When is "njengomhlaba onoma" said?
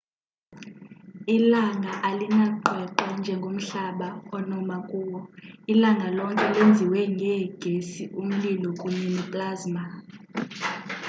3.19-4.77